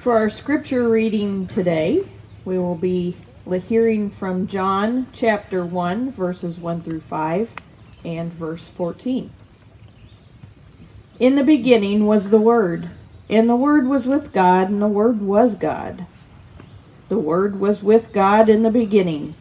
For 0.00 0.16
our 0.16 0.30
scripture 0.30 0.88
reading 0.88 1.46
today, 1.46 2.02
we 2.46 2.58
will 2.58 2.74
be 2.74 3.14
hearing 3.68 4.08
from 4.08 4.46
John 4.46 5.08
chapter 5.12 5.62
1, 5.62 6.14
verses 6.14 6.58
1 6.58 6.80
through 6.80 7.02
5, 7.02 7.54
and 8.06 8.32
verse 8.32 8.66
14. 8.66 9.30
In 11.18 11.36
the 11.36 11.44
beginning 11.44 12.06
was 12.06 12.30
the 12.30 12.40
Word, 12.40 12.88
and 13.28 13.46
the 13.46 13.56
Word 13.56 13.86
was 13.88 14.06
with 14.06 14.32
God, 14.32 14.70
and 14.70 14.80
the 14.80 14.88
Word 14.88 15.20
was 15.20 15.54
God. 15.54 16.06
The 17.10 17.18
Word 17.18 17.60
was 17.60 17.82
with 17.82 18.10
God 18.14 18.48
in 18.48 18.62
the 18.62 18.70
beginning. 18.70 19.34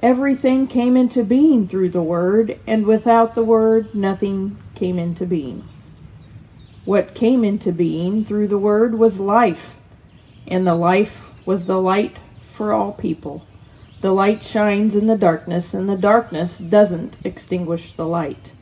Everything 0.00 0.68
came 0.68 0.96
into 0.96 1.24
being 1.24 1.66
through 1.66 1.90
the 1.90 2.04
Word, 2.04 2.60
and 2.68 2.86
without 2.86 3.34
the 3.34 3.42
Word, 3.42 3.92
nothing 3.96 4.58
came 4.76 5.00
into 5.00 5.26
being. 5.26 5.71
What 6.84 7.14
came 7.14 7.44
into 7.44 7.72
being 7.72 8.24
through 8.24 8.48
the 8.48 8.58
Word 8.58 8.98
was 8.98 9.20
life, 9.20 9.78
and 10.48 10.66
the 10.66 10.74
life 10.74 11.30
was 11.46 11.66
the 11.66 11.80
light 11.80 12.16
for 12.40 12.72
all 12.72 12.92
people. 12.92 13.46
The 14.00 14.12
light 14.12 14.42
shines 14.42 14.96
in 14.96 15.06
the 15.06 15.16
darkness, 15.16 15.74
and 15.74 15.88
the 15.88 15.96
darkness 15.96 16.58
doesn't 16.58 17.18
extinguish 17.22 17.94
the 17.94 18.06
light. 18.06 18.52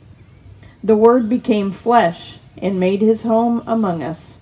The 0.83 0.95
Word 0.95 1.29
became 1.29 1.71
flesh 1.71 2.39
and 2.57 2.79
made 2.79 3.01
his 3.01 3.23
home 3.23 3.63
among 3.65 4.03
us. 4.03 4.39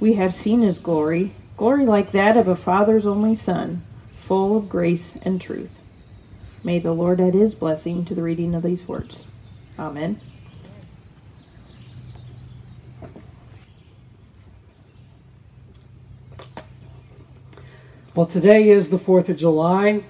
We 0.00 0.14
have 0.14 0.34
seen 0.34 0.62
his 0.62 0.80
glory, 0.80 1.34
glory 1.56 1.86
like 1.86 2.12
that 2.12 2.36
of 2.36 2.48
a 2.48 2.56
Father's 2.56 3.06
only 3.06 3.36
Son, 3.36 3.84
full 4.14 4.56
of 4.56 4.68
grace 4.68 5.16
and 5.22 5.40
truth. 5.40 5.80
May 6.64 6.80
the 6.80 6.92
Lord 6.92 7.20
add 7.20 7.34
his 7.34 7.54
blessing 7.54 8.04
to 8.06 8.14
the 8.16 8.22
reading 8.22 8.56
of 8.56 8.64
these 8.64 8.88
words. 8.88 9.28
Amen. 9.78 10.20
Well, 18.14 18.26
today 18.26 18.68
is 18.68 18.90
the 18.90 18.96
4th 18.96 19.28
of 19.28 19.38
July, 19.38 20.04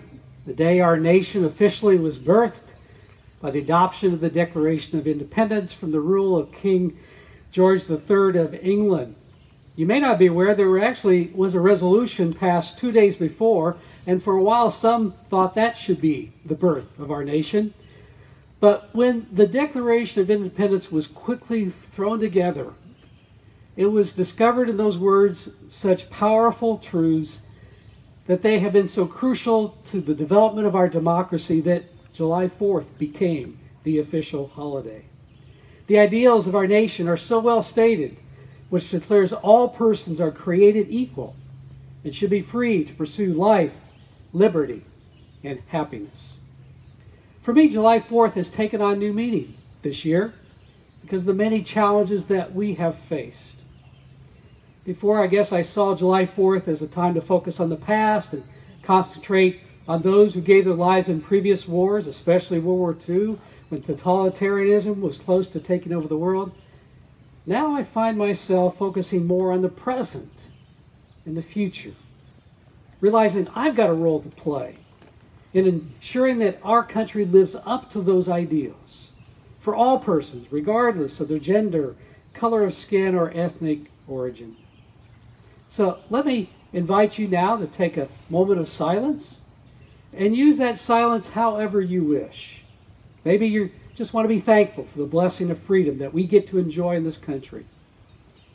the 0.45 0.53
day 0.53 0.81
our 0.81 0.99
nation 0.99 1.43
officially 1.47 1.97
was 1.97 2.19
birthed 2.19 2.75
by 3.41 3.51
the 3.51 3.61
adoption 3.61 4.13
of 4.13 4.21
the 4.21 4.29
Declaration 4.29 4.99
of 4.99 5.07
Independence 5.07 5.73
from 5.73 5.91
the 5.91 6.03
rule 6.03 6.37
of 6.37 6.53
King 6.53 6.93
George 7.51 7.89
III 7.89 8.37
of 8.41 8.55
England. 8.63 9.15
You 9.75 9.87
may 9.87 10.01
not 10.01 10.19
be 10.19 10.27
aware 10.27 10.55
there 10.55 10.79
actually 10.81 11.31
was 11.35 11.55
a 11.55 11.61
resolution 11.61 12.35
passed 12.35 12.77
two 12.77 12.93
days 12.93 13.17
before, 13.17 13.75
and 14.07 14.23
for 14.23 14.37
a 14.37 14.43
while 14.43 14.71
some 14.71 15.15
thought 15.31 15.55
that 15.55 15.75
should 15.75 16.03
be 16.03 16.31
the 16.45 16.55
birth 16.55 16.99
of 16.99 17.11
our 17.11 17.25
nation. 17.25 17.73
But 18.61 18.91
when 18.93 19.25
the 19.33 19.47
Declaration 19.47 20.21
of 20.21 20.29
Independence 20.29 20.93
was 20.93 21.07
quickly 21.07 21.71
thrown 21.71 22.21
together, 22.21 22.67
it 23.79 23.87
was 23.87 24.13
discovered 24.13 24.69
in 24.69 24.77
those 24.77 24.99
words 24.99 25.49
such 25.71 26.11
powerful 26.11 26.77
truths 26.77 27.41
that 28.27 28.43
they 28.43 28.59
have 28.59 28.73
been 28.73 28.87
so 28.87 29.07
crucial 29.07 29.71
to 29.87 30.01
the 30.01 30.15
development 30.15 30.67
of 30.67 30.77
our 30.77 30.89
democracy 30.89 31.61
that 31.63 31.85
July 32.13 32.49
4th 32.49 32.87
became 32.99 33.59
the 33.83 33.99
official 33.99 34.47
holiday. 34.49 35.05
The 35.87 35.99
ideals 35.99 36.47
of 36.47 36.55
our 36.55 36.67
nation 36.67 37.09
are 37.09 37.19
so 37.19 37.39
well 37.41 37.63
stated, 37.63 38.17
which 38.71 38.91
declares 38.91 39.33
all 39.33 39.69
persons 39.69 40.21
are 40.21 40.31
created 40.31 40.87
equal 40.89 41.37
and 42.03 42.15
should 42.15 42.31
be 42.31 42.41
free 42.41 42.85
to 42.85 42.95
pursue 42.95 43.33
life, 43.33 43.75
liberty, 44.33 44.83
and 45.43 45.61
happiness. 45.69 46.39
For 47.43 47.53
me, 47.53 47.69
July 47.69 48.01
4th 48.01 48.33
has 48.35 48.49
taken 48.49 48.81
on 48.81 48.99
new 48.99 49.13
meaning 49.13 49.55
this 49.83 50.05
year 50.07 50.33
because 51.03 51.23
of 51.23 51.27
the 51.27 51.35
many 51.35 51.63
challenges 51.63 52.29
that 52.29 52.55
we 52.55 52.75
have 52.75 52.97
faced. 52.97 53.54
Before, 54.85 55.19
I 55.19 55.29
guess 55.29 55.51
I 55.51 55.63
saw 55.63 55.95
July 55.95 56.27
4th 56.27 56.69
as 56.69 56.83
a 56.83 56.87
time 56.87 57.15
to 57.15 57.23
focus 57.23 57.59
on 57.59 57.71
the 57.71 57.77
past 57.77 58.35
and 58.35 58.43
concentrate 58.83 59.61
on 59.89 60.03
those 60.03 60.35
who 60.35 60.43
gave 60.43 60.67
their 60.67 60.75
lives 60.75 61.09
in 61.09 61.23
previous 61.23 61.67
wars, 61.67 62.07
especially 62.07 62.59
World 62.59 62.79
War 62.79 62.97
II, 63.09 63.39
when 63.71 63.81
totalitarianism 63.81 65.01
was 65.01 65.19
close 65.19 65.49
to 65.51 65.61
taking 65.61 65.95
over 65.95 66.07
the 66.07 66.19
world. 66.19 66.53
Now 67.47 67.75
I 67.75 67.83
find 67.83 68.19
myself 68.19 68.77
focusing 68.77 69.27
more 69.27 69.53
on 69.53 69.63
the 69.63 69.71
present 69.71 70.49
and 71.25 71.35
the 71.35 71.43
future, 71.43 71.95
realizing 73.01 73.49
I've 73.55 73.77
got 73.77 73.89
a 73.89 73.95
role 73.95 74.21
to 74.21 74.29
play 74.29 74.77
in 75.55 75.67
ensuring 75.67 76.41
that 76.41 76.61
our 76.63 76.83
country 76.83 77.25
lives 77.25 77.57
up 77.65 77.89
to 77.91 78.03
those 78.03 78.29
ideals 78.29 79.09
for 79.61 79.75
all 79.75 79.99
persons, 79.99 80.53
regardless 80.53 81.21
of 81.21 81.29
their 81.29 81.39
gender, 81.39 81.95
color 82.35 82.65
of 82.65 82.75
skin, 82.75 83.15
or 83.15 83.33
ethnic 83.35 83.91
origin. 84.07 84.55
So 85.75 85.99
let 86.09 86.25
me 86.25 86.49
invite 86.73 87.19
you 87.19 87.27
now 87.27 87.57
to 87.57 87.67
take 87.67 87.97
a 87.97 88.07
moment 88.31 88.61
of 88.61 88.69
silence 88.69 89.41
and 90.13 90.37
use 90.37 90.59
that 90.59 90.79
silence 90.79 91.29
however 91.29 91.81
you 91.81 92.05
wish. 92.05 92.63
Maybe 93.25 93.49
you 93.49 93.73
just 93.97 94.15
want 94.15 94.25
to 94.25 94.33
be 94.33 94.39
thankful 94.39 94.85
for 94.85 94.99
the 94.99 95.07
blessing 95.07 95.51
of 95.51 95.59
freedom 95.59 95.99
that 95.99 96.15
we 96.15 96.27
get 96.27 96.47
to 96.47 96.59
enjoy 96.59 96.95
in 96.95 97.03
this 97.03 97.17
country. 97.17 97.67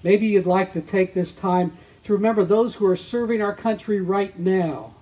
Maybe 0.02 0.28
you'd 0.28 0.47
like 0.47 0.72
to 0.72 0.81
take 0.81 1.13
this 1.13 1.34
time 1.34 1.74
to 2.03 2.13
remember 2.13 2.46
those 2.46 2.74
who 2.74 2.85
are 2.85 2.96
serving 2.96 3.41
our 3.41 3.53
country 3.53 4.00
right 4.00 4.40
now 4.40 4.96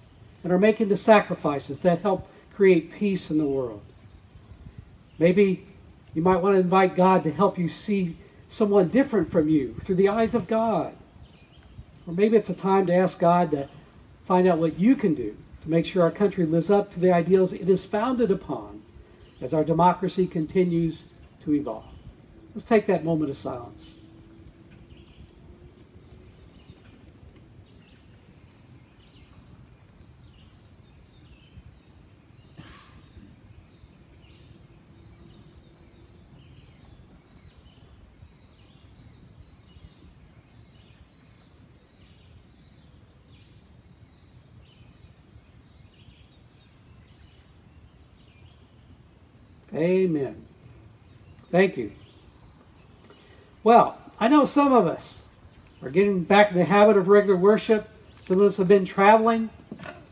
and 0.43 0.51
are 0.51 0.57
making 0.57 0.87
the 0.87 0.95
sacrifices 0.95 1.81
that 1.81 2.01
help 2.01 2.27
create 2.55 2.93
peace 2.93 3.29
in 3.29 3.37
the 3.37 3.45
world. 3.45 3.83
Maybe 5.19 5.67
you 6.15 6.23
might 6.23 6.41
want 6.41 6.55
to 6.55 6.61
invite 6.61 6.95
God 6.95 7.25
to 7.25 7.31
help 7.31 7.59
you 7.59 7.69
see 7.69 8.17
someone 8.47 8.87
different 8.87 9.29
from 9.29 9.49
you 9.49 9.75
through 9.83 9.97
the 9.97 10.09
eyes 10.09 10.33
of 10.33 10.47
God. 10.47 10.95
Or 12.07 12.13
maybe 12.13 12.37
it's 12.37 12.49
a 12.49 12.55
time 12.55 12.87
to 12.87 12.95
ask 12.95 13.19
God 13.19 13.51
to 13.51 13.67
find 14.25 14.47
out 14.47 14.59
what 14.59 14.79
you 14.79 14.95
can 14.95 15.13
do 15.13 15.35
to 15.63 15.69
make 15.69 15.85
sure 15.85 16.03
our 16.03 16.11
country 16.11 16.45
lives 16.45 16.71
up 16.71 16.91
to 16.91 16.99
the 16.99 17.13
ideals 17.13 17.53
it 17.53 17.69
is 17.69 17.85
founded 17.85 18.31
upon 18.31 18.81
as 19.41 19.53
our 19.53 19.63
democracy 19.63 20.25
continues 20.25 21.05
to 21.41 21.53
evolve. 21.53 21.83
Let's 22.55 22.65
take 22.65 22.87
that 22.87 23.05
moment 23.05 23.29
of 23.29 23.37
silence. 23.37 23.97
Amen. 49.73 50.45
Thank 51.57 51.75
you. 51.75 51.91
Well, 53.63 53.97
I 54.19 54.27
know 54.27 54.45
some 54.45 54.73
of 54.73 54.85
us 54.85 55.25
are 55.81 55.89
getting 55.89 56.23
back 56.23 56.51
in 56.51 56.57
the 56.59 56.63
habit 56.63 56.97
of 56.97 57.07
regular 57.07 57.35
worship. 57.35 57.87
Some 58.21 58.39
of 58.41 58.45
us 58.45 58.57
have 58.57 58.67
been 58.67 58.85
traveling. 58.85 59.49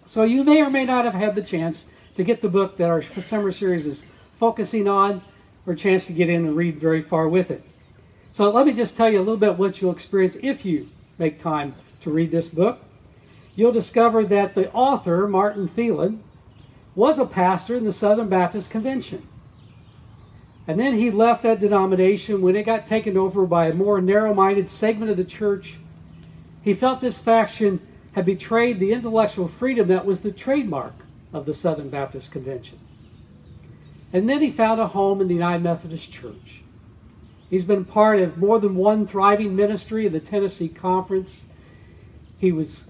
So 0.06 0.24
you 0.24 0.44
may 0.44 0.64
or 0.64 0.72
may 0.72 0.86
not 0.86 1.06
have 1.06 1.14
had 1.14 1.36
the 1.36 1.44
chance 1.44 1.86
to 2.16 2.24
get 2.24 2.42
the 2.42 2.50
book 2.50 2.78
that 2.78 2.90
our 2.90 3.04
summer 3.04 3.52
series 3.52 3.86
is 3.86 4.08
focusing 4.40 4.88
on, 4.88 5.22
or 5.68 5.74
a 5.74 5.76
chance 5.76 6.08
to 6.08 6.14
get 6.14 6.30
in 6.30 6.48
and 6.48 6.56
read 6.56 6.80
very 6.80 7.04
far 7.04 7.30
with 7.30 7.52
it. 7.52 7.62
So 8.32 8.50
let 8.50 8.66
me 8.66 8.74
just 8.74 8.98
tell 8.98 9.12
you 9.12 9.20
a 9.20 9.28
little 9.28 9.38
bit 9.38 9.56
what 9.56 9.80
you'll 9.80 9.92
experience 9.92 10.38
if 10.42 10.66
you 10.66 10.90
make 11.20 11.38
time 11.38 11.76
to 12.02 12.10
read 12.10 12.32
this 12.32 12.48
book. 12.48 12.80
You'll 13.56 13.72
discover 13.72 14.24
that 14.24 14.56
the 14.56 14.74
author, 14.74 15.28
Martin 15.28 15.68
Thielen, 15.68 16.22
was 16.96 17.20
a 17.20 17.26
pastor 17.28 17.76
in 17.76 17.84
the 17.84 17.94
Southern 17.94 18.30
Baptist 18.30 18.72
Convention. 18.72 19.22
And 20.68 20.80
then 20.80 20.96
he 20.96 21.12
left 21.12 21.44
that 21.44 21.60
denomination 21.60 22.42
when 22.42 22.56
it 22.56 22.66
got 22.66 22.88
taken 22.88 23.18
over 23.18 23.46
by 23.46 23.68
a 23.68 23.74
more 23.74 24.02
narrow 24.02 24.34
minded 24.34 24.70
segment 24.70 25.12
of 25.12 25.18
the 25.18 25.24
church. 25.24 25.78
He 26.64 26.74
felt 26.74 27.02
this 27.02 27.20
faction 27.20 27.80
had 28.14 28.26
betrayed 28.26 28.80
the 28.80 28.94
intellectual 28.94 29.48
freedom 29.48 29.90
that 29.90 30.06
was 30.06 30.22
the 30.22 30.32
trademark 30.32 30.96
of 31.34 31.46
the 31.46 31.54
Southern 31.54 31.90
Baptist 31.90 32.32
Convention. 32.32 32.80
And 34.12 34.28
then 34.28 34.42
he 34.42 34.50
found 34.50 34.80
a 34.80 34.88
home 34.88 35.22
in 35.22 35.28
the 35.28 35.34
United 35.34 35.62
Methodist 35.62 36.12
Church. 36.12 36.64
He's 37.50 37.66
been 37.66 37.86
part 37.86 38.20
of 38.20 38.38
more 38.38 38.60
than 38.60 38.76
one 38.76 39.06
thriving 39.06 39.56
ministry 39.56 40.08
in 40.08 40.14
the 40.14 40.20
Tennessee 40.20 40.70
Conference. 40.70 41.46
He 42.40 42.52
was 42.52 42.90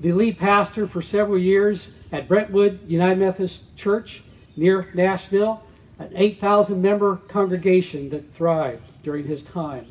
the 0.00 0.12
lead 0.12 0.38
pastor 0.38 0.88
for 0.88 1.02
several 1.02 1.38
years 1.38 1.94
at 2.10 2.26
Brentwood 2.26 2.80
United 2.88 3.20
Methodist 3.20 3.76
Church 3.76 4.24
near 4.56 4.88
Nashville 4.94 5.63
an 5.98 6.10
8,000 6.14 6.82
member 6.82 7.16
congregation 7.28 8.10
that 8.10 8.32
thrived 8.32 8.82
during 9.02 9.26
his 9.26 9.44
time. 9.44 9.86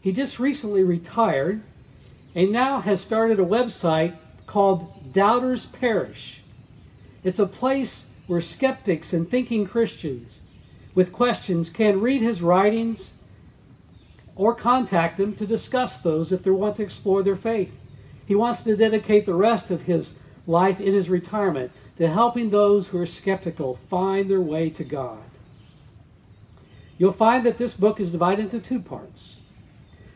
He 0.00 0.12
just 0.12 0.38
recently 0.38 0.82
retired 0.84 1.62
and 2.34 2.52
now 2.52 2.80
has 2.80 3.00
started 3.00 3.40
a 3.40 3.44
website 3.44 4.14
called 4.46 5.12
Doubters 5.12 5.66
Parish. 5.66 6.42
It's 7.24 7.38
a 7.38 7.46
place 7.46 8.08
where 8.26 8.40
skeptics 8.40 9.12
and 9.12 9.28
thinking 9.28 9.66
Christians 9.66 10.40
with 10.94 11.12
questions 11.12 11.70
can 11.70 12.00
read 12.00 12.22
his 12.22 12.42
writings 12.42 13.12
or 14.36 14.54
contact 14.54 15.20
him 15.20 15.34
to 15.34 15.46
discuss 15.46 16.00
those 16.00 16.32
if 16.32 16.42
they 16.42 16.50
want 16.50 16.76
to 16.76 16.82
explore 16.82 17.22
their 17.22 17.36
faith 17.36 17.72
He 18.26 18.36
wants 18.36 18.62
to 18.62 18.76
dedicate 18.76 19.26
the 19.26 19.34
rest 19.34 19.70
of 19.72 19.82
his 19.82 20.18
life 20.46 20.80
in 20.80 20.94
his 20.94 21.10
retirement 21.10 21.72
to 22.00 22.08
helping 22.08 22.48
those 22.48 22.88
who 22.88 22.98
are 22.98 23.04
skeptical 23.04 23.78
find 23.90 24.30
their 24.30 24.40
way 24.40 24.70
to 24.70 24.84
God. 24.84 25.22
You'll 26.96 27.12
find 27.12 27.44
that 27.44 27.58
this 27.58 27.74
book 27.76 28.00
is 28.00 28.10
divided 28.10 28.46
into 28.46 28.58
two 28.58 28.80
parts. 28.80 29.38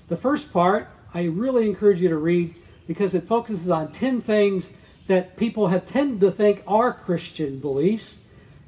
The 0.09 0.17
first 0.17 0.51
part, 0.51 0.89
I 1.13 1.25
really 1.25 1.69
encourage 1.69 2.01
you 2.01 2.09
to 2.09 2.17
read 2.17 2.55
because 2.87 3.15
it 3.15 3.25
focuses 3.25 3.69
on 3.69 3.93
10 3.93 4.23
things 4.23 4.73
that 5.09 5.37
people 5.37 5.67
have 5.67 5.85
tended 5.85 6.21
to 6.21 6.31
think 6.31 6.63
are 6.67 6.91
Christian 6.91 7.59
beliefs, 7.59 8.19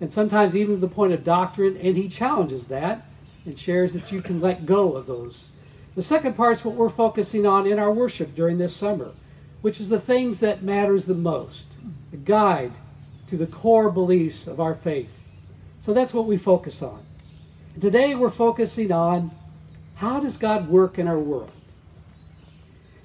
and 0.03 0.13
sometimes 0.13 0.55
even 0.55 0.75
to 0.75 0.81
the 0.83 0.87
point 0.87 1.15
of 1.15 1.25
doctrine, 1.25 1.79
and 1.79 1.97
he 1.97 2.09
challenges 2.09 2.69
that 2.69 3.07
and 3.47 3.59
shares 3.59 3.95
that 3.95 4.13
you 4.13 4.21
can 4.21 4.43
let 4.43 4.67
go 4.67 4.95
of 4.95 5.07
those. 5.07 5.49
The 5.95 6.03
second 6.03 6.37
part 6.37 6.59
is 6.59 6.65
what 6.67 6.75
we're 6.75 6.91
focusing 6.91 7.47
on 7.47 7.67
in 7.67 7.79
our 7.79 7.93
worship 7.95 8.35
during 8.35 8.59
this 8.59 8.77
summer, 8.77 9.11
which 9.63 9.81
is 9.81 9.89
the 9.89 10.01
things 10.01 10.41
that 10.41 10.63
matters 10.63 11.07
the 11.07 11.15
most, 11.15 11.73
a 12.13 12.19
guide 12.19 12.73
to 13.29 13.37
the 13.37 13.47
core 13.47 13.91
beliefs 13.91 14.47
of 14.47 14.61
our 14.61 14.75
faith. 14.75 15.11
So 15.81 15.93
that's 15.93 16.15
what 16.15 16.27
we 16.27 16.37
focus 16.37 16.83
on. 16.83 16.99
Today 17.81 18.15
we're 18.15 18.31
focusing 18.31 18.93
on 18.93 19.31
how 19.97 20.21
does 20.21 20.39
God 20.39 20.69
work 20.69 20.99
in 20.99 21.09
our 21.09 21.19
world? 21.19 21.51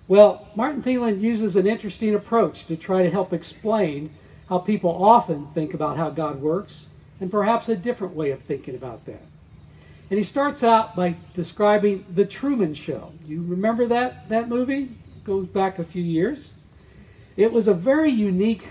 Well, 0.08 0.48
Martin 0.56 0.84
Thielen 0.84 1.22
uses 1.22 1.56
an 1.56 1.68
interesting 1.68 2.16
approach 2.16 2.66
to 2.66 2.76
try 2.76 3.04
to 3.04 3.10
help 3.10 3.34
explain 3.34 4.10
how 4.50 4.60
people 4.60 5.04
often 5.04 5.48
think 5.54 5.74
about 5.74 5.98
how 5.98 6.10
God 6.10 6.42
works 6.42 6.90
and 7.22 7.32
perhaps 7.32 7.70
a 7.70 7.76
different 7.76 8.16
way 8.16 8.32
of 8.32 8.42
thinking 8.42 8.76
about 8.76 9.06
that. 9.06 9.22
And 10.10 10.18
he 10.18 10.26
starts 10.26 10.64
out 10.64 10.96
by 10.96 11.16
describing 11.34 12.04
The 12.14 12.26
Truman 12.26 12.74
Show. 12.74 13.14
You 13.26 13.44
remember 13.44 13.88
that, 13.88 14.28
that 14.28 14.50
movie? 14.50 14.84
It 14.84 15.24
goes 15.24 15.48
back 15.48 15.80
a 15.80 15.86
few 15.86 16.04
years. 16.04 16.54
It 17.38 17.54
was 17.54 17.70
a 17.70 17.74
very 17.74 18.12
unique 18.12 18.68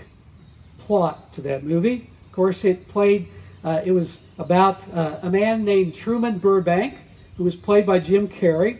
plot 0.87 1.33
to 1.33 1.41
that 1.41 1.63
movie. 1.63 2.09
Of 2.25 2.31
course, 2.31 2.65
it 2.65 2.87
played, 2.87 3.27
uh, 3.63 3.81
it 3.83 3.91
was 3.91 4.23
about 4.37 4.87
uh, 4.93 5.19
a 5.21 5.29
man 5.29 5.63
named 5.63 5.93
Truman 5.93 6.37
Burbank, 6.39 6.95
who 7.37 7.43
was 7.43 7.55
played 7.55 7.85
by 7.85 7.99
Jim 7.99 8.27
Carrey. 8.27 8.79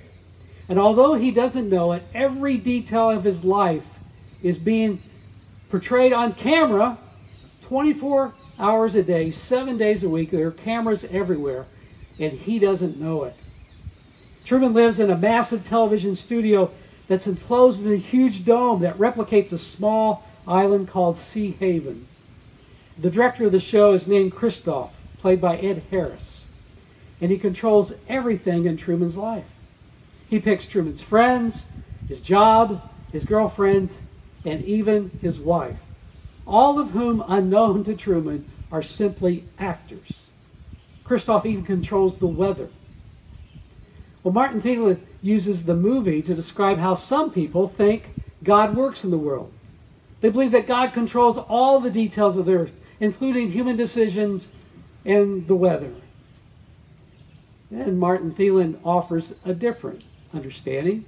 And 0.69 0.80
although 0.80 1.15
he 1.15 1.31
doesn't 1.31 1.69
know 1.69 1.92
it, 1.94 2.03
every 2.13 2.57
detail 2.57 3.09
of 3.09 3.24
his 3.24 3.44
life 3.44 3.88
is 4.42 4.57
being 4.57 5.00
portrayed 5.69 6.13
on 6.13 6.33
camera 6.33 6.98
24 7.62 8.33
hours 8.59 8.95
a 8.95 9.04
day, 9.04 9.31
seven 9.31 9.77
days 9.77 10.04
a 10.04 10.09
week. 10.09 10.31
There 10.31 10.47
are 10.47 10.51
cameras 10.51 11.06
everywhere, 11.09 11.65
and 12.19 12.33
he 12.33 12.59
doesn't 12.59 13.00
know 13.00 13.24
it. 13.24 13.36
Truman 14.45 14.74
lives 14.74 15.00
in 15.00 15.09
a 15.09 15.18
massive 15.18 15.68
television 15.68 16.15
studio 16.15 16.71
that's 17.07 17.27
enclosed 17.27 17.86
in 17.86 17.94
a 17.94 17.97
huge 17.97 18.45
dome 18.45 18.81
that 18.81 18.97
replicates 18.97 19.54
a 19.54 19.57
small 19.57 20.25
island 20.47 20.88
called 20.88 21.17
Sea 21.17 21.51
Haven. 21.59 22.07
The 22.97 23.09
director 23.09 23.45
of 23.45 23.51
the 23.51 23.59
show 23.59 23.93
is 23.93 24.07
named 24.07 24.33
Christof, 24.33 24.89
played 25.19 25.41
by 25.41 25.57
Ed 25.57 25.83
Harris, 25.89 26.47
and 27.19 27.31
he 27.31 27.38
controls 27.38 27.93
everything 28.07 28.65
in 28.65 28.77
Truman's 28.77 29.17
life. 29.17 29.45
He 30.29 30.39
picks 30.39 30.67
Truman's 30.67 31.01
friends, 31.01 31.67
his 32.07 32.21
job, 32.21 32.81
his 33.11 33.25
girlfriends, 33.25 34.01
and 34.45 34.63
even 34.63 35.11
his 35.21 35.39
wife, 35.39 35.79
all 36.47 36.79
of 36.79 36.91
whom, 36.91 37.23
unknown 37.27 37.83
to 37.83 37.95
Truman, 37.95 38.47
are 38.71 38.81
simply 38.81 39.45
actors. 39.59 40.31
Christof 41.05 41.45
even 41.45 41.65
controls 41.65 42.17
the 42.17 42.27
weather. 42.27 42.69
Well, 44.23 44.33
Martin 44.33 44.61
Thielen 44.61 44.99
uses 45.21 45.65
the 45.65 45.75
movie 45.75 46.21
to 46.21 46.35
describe 46.35 46.77
how 46.77 46.94
some 46.94 47.31
people 47.31 47.67
think 47.67 48.15
God 48.44 48.75
works 48.75 49.03
in 49.03 49.11
the 49.11 49.17
world. 49.17 49.51
They 50.21 50.29
believe 50.29 50.51
that 50.51 50.68
God 50.68 50.94
controls 50.94 51.38
all 51.38 51.79
the 51.79 51.89
details 51.89 52.38
of 52.38 52.45
the 52.45 52.53
earth, 52.53 52.75
including 53.00 53.51
human 53.51 53.75
decisions 53.75 54.50
and 55.03 55.45
the 55.47 55.56
weather. 55.56 55.91
And 57.71 58.00
Martin 58.00 58.31
Thielen 58.31 58.77
offers 58.85 59.33
a 59.45 59.53
different 59.53 60.03
understanding 60.33 61.06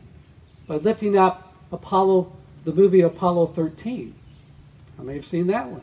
by 0.68 0.78
lifting 0.78 1.18
up 1.18 1.54
Apollo, 1.72 2.32
the 2.64 2.74
movie 2.74 3.02
Apollo 3.02 3.48
13. 3.48 4.14
I 5.00 5.04
may 5.04 5.16
have 5.16 5.26
seen 5.26 5.48
that 5.48 5.68
one. 5.68 5.82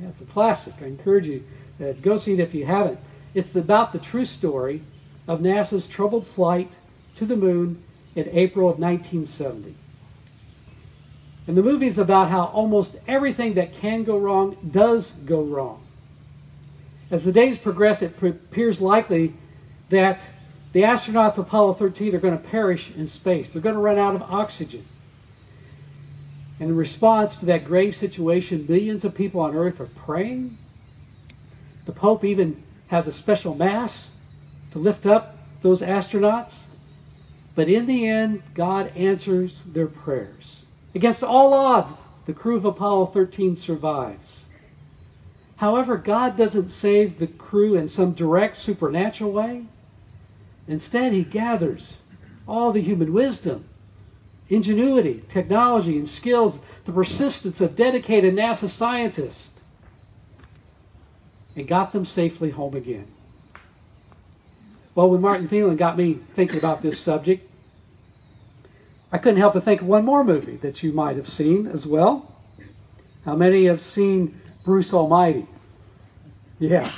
Yeah, 0.00 0.08
it's 0.08 0.22
a 0.22 0.26
classic. 0.26 0.74
I 0.80 0.86
encourage 0.86 1.26
you 1.26 1.44
to 1.78 1.92
go 1.94 2.16
see 2.16 2.32
it 2.32 2.40
if 2.40 2.54
you 2.54 2.64
haven't. 2.64 2.98
It's 3.34 3.54
about 3.54 3.92
the 3.92 3.98
true 3.98 4.24
story 4.24 4.82
of 5.28 5.40
NASA's 5.40 5.88
troubled 5.88 6.26
flight 6.26 6.76
to 7.16 7.26
the 7.26 7.36
moon 7.36 7.82
in 8.16 8.28
April 8.30 8.68
of 8.68 8.78
1970. 8.78 9.74
And 11.50 11.56
the 11.56 11.64
movie 11.64 11.88
is 11.88 11.98
about 11.98 12.28
how 12.28 12.44
almost 12.44 12.96
everything 13.08 13.54
that 13.54 13.74
can 13.74 14.04
go 14.04 14.16
wrong 14.16 14.56
does 14.70 15.10
go 15.10 15.42
wrong. 15.42 15.82
As 17.10 17.24
the 17.24 17.32
days 17.32 17.58
progress, 17.58 18.02
it 18.02 18.16
appears 18.22 18.80
likely 18.80 19.34
that 19.88 20.30
the 20.72 20.82
astronauts 20.82 21.38
of 21.38 21.48
Apollo 21.48 21.72
13 21.72 22.14
are 22.14 22.20
going 22.20 22.38
to 22.38 22.48
perish 22.50 22.92
in 22.94 23.08
space. 23.08 23.50
They're 23.50 23.62
going 23.62 23.74
to 23.74 23.80
run 23.80 23.98
out 23.98 24.14
of 24.14 24.22
oxygen. 24.22 24.84
And 26.60 26.70
in 26.70 26.76
response 26.76 27.38
to 27.38 27.46
that 27.46 27.64
grave 27.64 27.96
situation, 27.96 28.66
millions 28.68 29.04
of 29.04 29.16
people 29.16 29.40
on 29.40 29.56
Earth 29.56 29.80
are 29.80 29.86
praying. 29.86 30.56
The 31.84 31.90
Pope 31.90 32.24
even 32.24 32.62
has 32.90 33.08
a 33.08 33.12
special 33.12 33.56
mass 33.56 34.16
to 34.70 34.78
lift 34.78 35.04
up 35.04 35.34
those 35.62 35.82
astronauts. 35.82 36.66
But 37.56 37.68
in 37.68 37.86
the 37.86 38.06
end, 38.06 38.40
God 38.54 38.92
answers 38.94 39.64
their 39.64 39.88
prayers. 39.88 40.39
Against 40.94 41.22
all 41.22 41.54
odds, 41.54 41.92
the 42.26 42.32
crew 42.32 42.56
of 42.56 42.64
Apollo 42.64 43.06
13 43.06 43.56
survives. 43.56 44.46
However, 45.56 45.96
God 45.96 46.36
doesn't 46.36 46.68
save 46.68 47.18
the 47.18 47.26
crew 47.26 47.74
in 47.76 47.86
some 47.86 48.12
direct 48.12 48.56
supernatural 48.56 49.32
way. 49.32 49.64
Instead, 50.66 51.12
He 51.12 51.22
gathers 51.22 51.98
all 52.48 52.72
the 52.72 52.80
human 52.80 53.12
wisdom, 53.12 53.64
ingenuity, 54.48 55.22
technology, 55.28 55.96
and 55.96 56.08
skills, 56.08 56.58
the 56.84 56.92
persistence 56.92 57.60
of 57.60 57.76
dedicated 57.76 58.34
NASA 58.34 58.68
scientists, 58.68 59.50
and 61.56 61.68
got 61.68 61.92
them 61.92 62.04
safely 62.04 62.50
home 62.50 62.74
again. 62.74 63.06
Well, 64.94 65.10
when 65.10 65.20
Martin 65.20 65.48
Thielen 65.48 65.76
got 65.76 65.96
me 65.96 66.14
thinking 66.14 66.58
about 66.58 66.82
this 66.82 66.98
subject, 66.98 67.49
I 69.12 69.18
couldn't 69.18 69.40
help 69.40 69.54
but 69.54 69.64
think 69.64 69.80
of 69.80 69.86
one 69.86 70.04
more 70.04 70.22
movie 70.22 70.56
that 70.58 70.82
you 70.82 70.92
might 70.92 71.16
have 71.16 71.28
seen 71.28 71.66
as 71.66 71.86
well. 71.86 72.26
How 73.24 73.34
many 73.34 73.64
have 73.66 73.80
seen 73.80 74.40
Bruce 74.64 74.94
Almighty? 74.94 75.46
Yeah. 76.58 76.90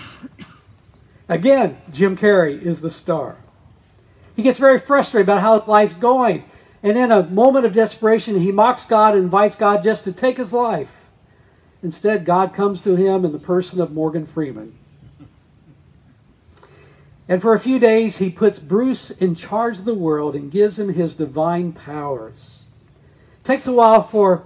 Again, 1.29 1.77
Jim 1.93 2.17
Carrey 2.17 2.61
is 2.61 2.81
the 2.81 2.91
star. 2.91 3.37
He 4.37 4.43
gets 4.43 4.59
very 4.59 4.79
frustrated 4.79 5.27
about 5.27 5.41
how 5.41 5.65
life's 5.67 5.99
going. 5.99 6.45
And 6.83 6.99
in 6.99 7.13
a 7.13 7.23
moment 7.23 7.65
of 7.65 7.73
desperation, 7.73 8.39
he 8.39 8.53
mocks 8.53 8.85
God 8.85 9.15
and 9.15 9.25
invites 9.25 9.57
God 9.57 9.83
just 9.83 10.05
to 10.05 10.13
take 10.13 10.37
his 10.37 10.53
life. 10.53 10.99
Instead, 11.83 12.25
God 12.25 12.55
comes 12.55 12.83
to 12.83 12.97
him 12.97 13.25
in 13.25 13.33
the 13.33 13.39
person 13.39 13.81
of 13.81 13.93
Morgan 13.93 14.27
Freeman. 14.27 14.77
And 17.29 17.41
for 17.41 17.55
a 17.55 17.61
few 17.61 17.79
days, 17.79 18.17
he 18.17 18.31
puts 18.31 18.59
Bruce 18.59 19.11
in 19.11 19.35
charge 19.35 19.79
of 19.79 19.85
the 19.85 19.95
world 19.95 20.35
and 20.35 20.51
gives 20.51 20.79
him 20.79 20.93
his 20.93 21.15
divine 21.15 21.73
powers. 21.73 22.65
It 23.41 23.45
takes 23.45 23.67
a 23.67 23.73
while 23.73 24.03
for, 24.03 24.45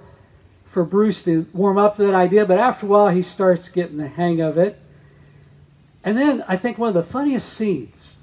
for 0.66 0.85
Bruce 0.85 1.23
to 1.25 1.47
warm 1.54 1.78
up 1.78 1.97
to 1.97 2.04
that 2.04 2.14
idea, 2.14 2.45
but 2.45 2.59
after 2.59 2.87
a 2.87 2.88
while, 2.88 3.09
he 3.09 3.23
starts 3.23 3.68
getting 3.71 3.97
the 3.97 4.09
hang 4.09 4.40
of 4.40 4.59
it. 4.59 4.78
And 6.04 6.16
then 6.16 6.45
I 6.47 6.56
think 6.56 6.78
one 6.78 6.88
of 6.88 6.95
the 6.95 7.02
funniest 7.02 7.52
scenes, 7.52 8.21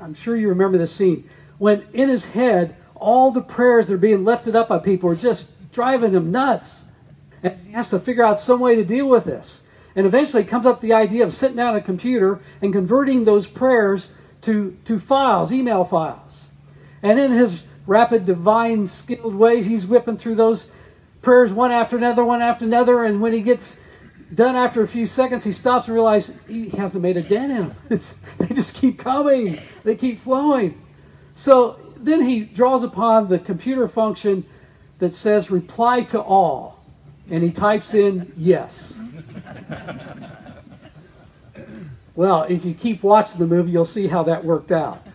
I'm 0.00 0.14
sure 0.14 0.36
you 0.36 0.50
remember 0.50 0.78
the 0.78 0.86
scene, 0.86 1.24
when 1.58 1.82
in 1.92 2.08
his 2.08 2.24
head, 2.24 2.76
all 2.94 3.30
the 3.30 3.42
prayers 3.42 3.88
that 3.88 3.94
are 3.94 3.98
being 3.98 4.24
lifted 4.24 4.56
up 4.56 4.68
by 4.68 4.78
people 4.78 5.10
are 5.10 5.16
just 5.16 5.72
driving 5.72 6.12
him 6.12 6.30
nuts. 6.30 6.84
And 7.42 7.58
he 7.60 7.72
has 7.72 7.90
to 7.90 7.98
figure 7.98 8.24
out 8.24 8.38
some 8.38 8.60
way 8.60 8.76
to 8.76 8.84
deal 8.84 9.08
with 9.08 9.24
this. 9.24 9.62
And 9.96 10.06
eventually 10.06 10.44
comes 10.44 10.66
up 10.66 10.80
the 10.80 10.92
idea 10.92 11.24
of 11.24 11.32
sitting 11.32 11.56
down 11.56 11.74
at 11.74 11.82
a 11.82 11.84
computer 11.84 12.40
and 12.60 12.72
converting 12.72 13.24
those 13.24 13.46
prayers 13.46 14.12
to, 14.42 14.76
to 14.84 14.98
files, 14.98 15.52
email 15.52 15.84
files. 15.84 16.50
And 17.02 17.18
in 17.18 17.32
his 17.32 17.66
rapid, 17.86 18.26
divine, 18.26 18.86
skilled 18.86 19.34
ways, 19.34 19.64
he's 19.64 19.86
whipping 19.86 20.18
through 20.18 20.34
those 20.34 20.70
prayers 21.22 21.52
one 21.52 21.72
after 21.72 21.96
another, 21.96 22.24
one 22.24 22.42
after 22.42 22.66
another. 22.66 23.04
And 23.04 23.22
when 23.22 23.32
he 23.32 23.40
gets 23.40 23.80
done 24.32 24.54
after 24.54 24.82
a 24.82 24.88
few 24.88 25.06
seconds, 25.06 25.44
he 25.44 25.52
stops 25.52 25.86
and 25.86 25.94
realizes 25.94 26.36
he 26.46 26.68
hasn't 26.68 27.02
made 27.02 27.16
a 27.16 27.22
dent 27.22 27.52
in 27.52 27.68
them. 27.68 27.72
It's, 27.88 28.12
they 28.38 28.48
just 28.54 28.76
keep 28.76 28.98
coming, 28.98 29.58
they 29.82 29.94
keep 29.94 30.18
flowing. 30.18 30.80
So 31.34 31.76
then 31.96 32.22
he 32.22 32.40
draws 32.40 32.82
upon 32.82 33.28
the 33.28 33.38
computer 33.38 33.88
function 33.88 34.44
that 34.98 35.14
says 35.14 35.50
reply 35.50 36.02
to 36.02 36.20
all. 36.20 36.75
And 37.30 37.42
he 37.42 37.50
types 37.50 37.94
in 37.94 38.32
yes. 38.36 39.02
Well, 42.16 42.44
if 42.44 42.64
you 42.64 42.72
keep 42.72 43.02
watching 43.02 43.38
the 43.38 43.46
movie, 43.46 43.72
you'll 43.72 43.84
see 43.84 44.06
how 44.06 44.22
that 44.24 44.44
worked 44.44 44.72
out. 44.72 45.06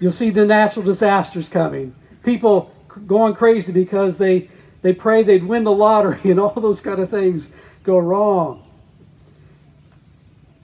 You'll 0.00 0.10
see 0.10 0.30
the 0.30 0.44
natural 0.44 0.84
disasters 0.84 1.48
coming, 1.48 1.94
people 2.24 2.72
going 3.06 3.34
crazy 3.34 3.72
because 3.72 4.18
they 4.18 4.48
they 4.82 4.92
pray 4.94 5.22
they'd 5.22 5.44
win 5.44 5.64
the 5.64 5.72
lottery 5.72 6.18
and 6.30 6.40
all 6.40 6.54
those 6.54 6.80
kind 6.80 7.00
of 7.00 7.10
things 7.10 7.50
go 7.84 7.98
wrong. 7.98 8.62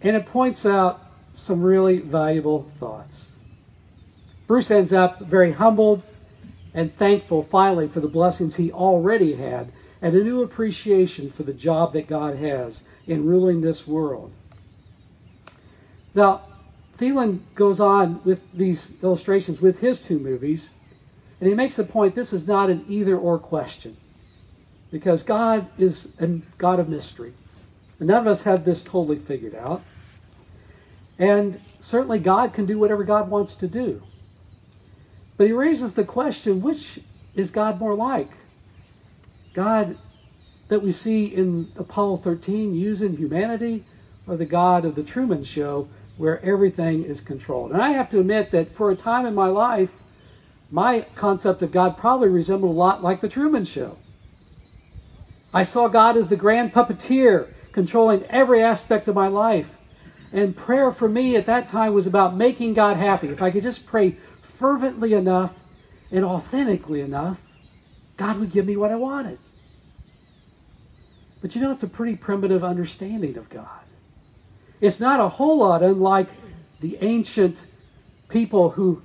And 0.03 0.17
it 0.17 0.27
points 0.27 0.67
out 0.67 1.01
some 1.33 1.63
really 1.63 1.99
valuable 1.99 2.63
thoughts. 2.79 3.31
Bruce 4.47 4.71
ends 4.71 4.93
up 4.93 5.21
very 5.21 5.53
humbled 5.53 6.03
and 6.75 6.93
thankful 6.93 7.43
finally 7.43 7.89
for 7.89 8.01
the 8.01 8.09
blessings 8.09 8.55
he 8.55 8.73
already 8.73 9.35
had 9.35 9.71
and 10.03 10.15
a 10.15 10.23
new 10.23 10.43
appreciation 10.43 11.31
for 11.31 11.43
the 11.43 11.53
job 11.53 11.95
that 11.95 12.07
God 12.07 12.37
has 12.37 12.83
in 13.07 13.26
ruling 13.26 13.61
this 13.61 13.87
world. 13.87 14.33
Now, 16.15 16.43
Thielen 16.99 17.41
goes 17.55 17.81
on 17.81 18.21
with 18.25 18.41
these 18.53 19.03
illustrations 19.03 19.61
with 19.61 19.79
his 19.81 20.00
two 20.00 20.19
movies, 20.19 20.75
and 21.41 21.49
he 21.49 21.55
makes 21.55 21.76
the 21.76 21.85
point 21.85 22.15
this 22.15 22.33
is 22.33 22.49
not 22.49 22.71
an 22.71 22.85
either 22.88 23.17
or 23.17 23.38
question 23.38 23.97
because 24.91 25.23
God 25.25 25.67
is 25.79 26.15
a 26.21 26.26
God 26.59 26.81
of 26.81 26.88
mystery. 26.88 27.33
And 27.99 28.09
none 28.09 28.21
of 28.21 28.26
us 28.26 28.43
have 28.43 28.65
this 28.65 28.83
totally 28.83 29.17
figured 29.17 29.55
out. 29.55 29.83
And 31.19 31.59
certainly 31.79 32.19
God 32.19 32.53
can 32.53 32.67
do 32.67 32.79
whatever 32.79 33.05
God 33.05 33.31
wants 33.31 33.57
to 33.57 33.69
do. 33.69 34.03
But 35.37 35.47
he 35.47 35.53
raises 35.53 35.95
the 35.95 36.05
question 36.05 36.62
which 36.62 36.99
is 37.35 37.50
God 37.50 37.79
more 37.79 37.95
like? 37.95 38.31
God 39.57 39.97
that 40.69 40.83
we 40.83 40.93
see 40.93 41.25
in 41.25 41.73
Apollo 41.77 42.19
13 42.19 42.75
using 42.75 43.17
humanity, 43.17 43.85
or 44.27 44.37
the 44.37 44.45
God 44.45 44.85
of 44.85 44.95
the 44.95 45.03
Truman 45.03 45.45
Show 45.45 45.89
where 46.19 46.45
everything 46.45 47.05
is 47.05 47.23
controlled? 47.23 47.73
And 47.73 47.81
I 47.81 47.93
have 47.93 48.11
to 48.11 48.21
admit 48.21 48.51
that 48.51 48.69
for 48.69 48.91
a 48.91 48.97
time 48.97 49.25
in 49.25 49.35
my 49.35 49.49
life, 49.49 49.99
my 50.71 51.07
concept 51.15 51.63
of 51.63 51.73
God 51.73 51.97
probably 51.97 52.29
resembled 52.29 52.77
a 52.77 52.79
lot 52.79 53.03
like 53.03 53.21
the 53.21 53.29
Truman 53.29 53.65
Show. 53.65 53.97
I 55.55 55.63
saw 55.63 55.89
God 55.89 56.19
as 56.19 56.29
the 56.29 56.37
grand 56.37 56.75
puppeteer 56.75 57.47
controlling 57.73 58.25
every 58.25 58.63
aspect 58.63 59.09
of 59.09 59.15
my 59.15 59.29
life. 59.29 59.75
And 60.33 60.55
prayer 60.55 60.93
for 60.93 61.09
me 61.09 61.37
at 61.37 61.47
that 61.47 61.69
time 61.69 61.95
was 61.95 62.07
about 62.07 62.37
making 62.37 62.75
God 62.75 62.99
happy. 62.99 63.29
If 63.29 63.41
I 63.41 63.51
could 63.51 63.63
just 63.63 63.87
pray 63.87 64.17
fervently 64.43 65.15
enough 65.15 65.55
and 66.13 66.27
authentically 66.27 67.01
enough, 67.01 67.46
God 68.17 68.39
would 68.39 68.53
give 68.53 68.67
me 68.67 68.77
what 68.77 68.91
I 68.91 68.97
wanted. 68.97 69.39
But 71.41 71.55
you 71.55 71.63
know, 71.63 71.71
it's 71.71 71.83
a 71.83 71.89
pretty 71.89 72.17
primitive 72.17 72.65
understanding 72.65 73.37
of 73.37 73.49
God. 73.51 73.69
It's 74.81 75.01
not 75.01 75.21
a 75.21 75.29
whole 75.29 75.59
lot 75.59 75.83
unlike 75.83 76.29
the 76.81 76.99
ancient 77.01 77.67
people 78.29 78.71
who 78.71 79.03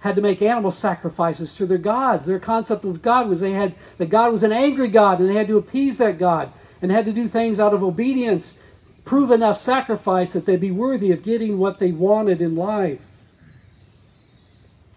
had 0.00 0.16
to 0.16 0.22
make 0.22 0.42
animal 0.42 0.70
sacrifices 0.70 1.56
to 1.56 1.66
their 1.66 1.78
gods. 1.78 2.26
Their 2.26 2.40
concept 2.40 2.84
of 2.84 3.02
God 3.02 3.28
was 3.28 3.40
they 3.40 3.52
had 3.52 3.74
that 3.98 4.10
God 4.10 4.32
was 4.32 4.42
an 4.42 4.52
angry 4.52 4.88
God 4.88 5.20
and 5.20 5.28
they 5.28 5.34
had 5.34 5.48
to 5.48 5.58
appease 5.58 5.98
that 5.98 6.18
God 6.18 6.50
and 6.82 6.90
had 6.90 7.04
to 7.04 7.12
do 7.12 7.28
things 7.28 7.60
out 7.60 7.74
of 7.74 7.84
obedience, 7.84 8.58
prove 9.04 9.30
enough 9.30 9.58
sacrifice 9.58 10.32
that 10.32 10.44
they'd 10.44 10.60
be 10.60 10.72
worthy 10.72 11.12
of 11.12 11.22
getting 11.22 11.58
what 11.58 11.78
they 11.78 11.92
wanted 11.92 12.42
in 12.42 12.56
life. 12.56 13.04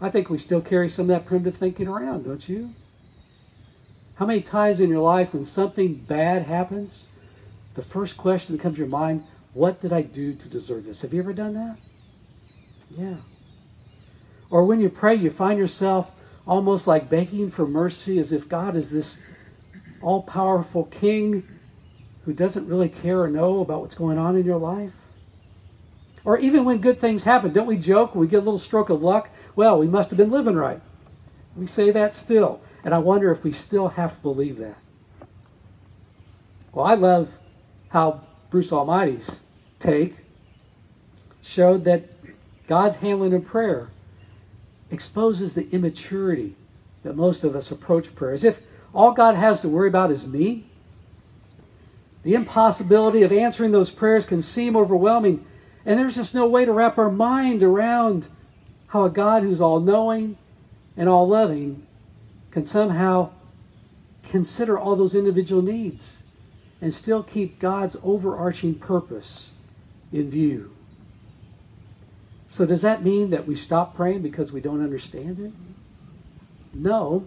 I 0.01 0.09
think 0.09 0.29
we 0.29 0.39
still 0.39 0.61
carry 0.61 0.89
some 0.89 1.03
of 1.03 1.07
that 1.09 1.25
primitive 1.25 1.55
thinking 1.55 1.87
around, 1.87 2.25
don't 2.25 2.49
you? 2.49 2.73
How 4.15 4.25
many 4.25 4.41
times 4.41 4.79
in 4.79 4.89
your 4.89 5.01
life 5.01 5.33
when 5.33 5.45
something 5.45 5.93
bad 5.95 6.43
happens, 6.43 7.07
the 7.73 7.81
first 7.81 8.17
question 8.17 8.55
that 8.55 8.61
comes 8.61 8.75
to 8.75 8.79
your 8.79 8.89
mind, 8.89 9.23
what 9.53 9.81
did 9.81 9.91
I 9.93 10.01
do 10.01 10.33
to 10.33 10.49
deserve 10.49 10.85
this? 10.85 11.01
Have 11.01 11.13
you 11.13 11.19
ever 11.19 11.33
done 11.33 11.53
that? 11.53 11.77
Yeah. 12.97 13.17
Or 14.49 14.63
when 14.63 14.79
you 14.79 14.89
pray, 14.89 15.15
you 15.15 15.29
find 15.29 15.59
yourself 15.59 16.11
almost 16.47 16.87
like 16.87 17.09
begging 17.09 17.49
for 17.49 17.67
mercy 17.67 18.19
as 18.19 18.31
if 18.31 18.47
God 18.47 18.75
is 18.75 18.89
this 18.89 19.19
all 20.01 20.21
powerful 20.21 20.85
king 20.85 21.43
who 22.23 22.33
doesn't 22.33 22.67
really 22.67 22.89
care 22.89 23.21
or 23.21 23.29
know 23.29 23.59
about 23.59 23.81
what's 23.81 23.95
going 23.95 24.17
on 24.17 24.37
in 24.37 24.45
your 24.45 24.59
life. 24.59 24.95
Or 26.23 26.39
even 26.39 26.65
when 26.65 26.79
good 26.79 26.99
things 26.99 27.23
happen, 27.23 27.51
don't 27.51 27.67
we 27.67 27.77
joke? 27.77 28.15
We 28.15 28.27
get 28.27 28.37
a 28.37 28.39
little 28.39 28.57
stroke 28.57 28.89
of 28.89 29.01
luck. 29.01 29.29
Well, 29.55 29.77
we 29.77 29.87
must 29.87 30.09
have 30.09 30.17
been 30.17 30.31
living 30.31 30.55
right. 30.55 30.81
We 31.55 31.67
say 31.67 31.91
that 31.91 32.13
still. 32.13 32.61
And 32.83 32.93
I 32.93 32.99
wonder 32.99 33.31
if 33.31 33.43
we 33.43 33.51
still 33.51 33.87
have 33.87 34.15
to 34.15 34.21
believe 34.21 34.57
that. 34.57 34.77
Well, 36.73 36.85
I 36.85 36.95
love 36.95 37.35
how 37.87 38.21
Bruce 38.49 38.73
Almighty's 38.73 39.41
take 39.79 40.15
showed 41.41 41.85
that 41.85 42.03
God's 42.67 42.97
handling 42.97 43.33
of 43.33 43.45
prayer 43.45 43.89
exposes 44.91 45.53
the 45.53 45.67
immaturity 45.69 46.55
that 47.03 47.15
most 47.15 47.43
of 47.43 47.55
us 47.55 47.71
approach 47.71 48.13
prayer 48.15 48.33
as 48.33 48.43
if 48.43 48.61
all 48.93 49.11
God 49.11 49.35
has 49.35 49.61
to 49.61 49.69
worry 49.69 49.87
about 49.87 50.11
is 50.11 50.27
me. 50.27 50.65
The 52.23 52.33
impossibility 52.33 53.23
of 53.23 53.31
answering 53.31 53.71
those 53.71 53.91
prayers 53.91 54.25
can 54.25 54.41
seem 54.41 54.75
overwhelming, 54.75 55.45
and 55.85 55.99
there's 55.99 56.15
just 56.15 56.33
no 56.33 56.47
way 56.47 56.65
to 56.65 56.73
wrap 56.73 56.97
our 56.97 57.11
mind 57.11 57.61
around 57.61 58.27
how 58.87 59.05
a 59.05 59.09
God 59.09 59.43
who's 59.43 59.61
all 59.61 59.79
knowing 59.79 60.37
and 60.97 61.09
all 61.09 61.27
loving 61.27 61.85
can 62.51 62.65
somehow 62.65 63.31
consider 64.23 64.77
all 64.77 64.95
those 64.95 65.15
individual 65.15 65.61
needs 65.61 66.23
and 66.81 66.93
still 66.93 67.23
keep 67.23 67.59
God's 67.59 67.97
overarching 68.03 68.75
purpose 68.75 69.51
in 70.11 70.29
view. 70.29 70.71
So 72.47 72.65
does 72.65 72.83
that 72.83 73.03
mean 73.03 73.31
that 73.31 73.47
we 73.47 73.55
stop 73.55 73.95
praying 73.95 74.21
because 74.21 74.51
we 74.53 74.61
don't 74.61 74.81
understand 74.81 75.39
it? 75.39 75.51
No. 76.73 77.25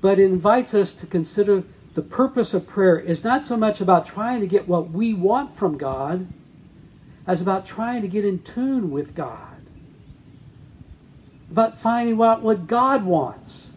But 0.00 0.18
it 0.18 0.30
invites 0.30 0.74
us 0.74 0.94
to 0.94 1.06
consider 1.06 1.64
the 1.94 2.02
purpose 2.02 2.54
of 2.54 2.66
prayer 2.66 2.98
is 2.98 3.24
not 3.24 3.42
so 3.42 3.56
much 3.56 3.80
about 3.80 4.06
trying 4.06 4.40
to 4.40 4.46
get 4.46 4.68
what 4.68 4.90
we 4.90 5.14
want 5.14 5.52
from 5.52 5.78
God 5.78 6.26
as 7.26 7.40
about 7.40 7.66
trying 7.66 8.02
to 8.02 8.08
get 8.08 8.24
in 8.24 8.42
tune 8.42 8.90
with 8.90 9.14
God. 9.14 9.53
About 11.54 11.78
finding 11.78 12.20
out 12.20 12.42
what 12.42 12.66
God 12.66 13.04
wants. 13.04 13.72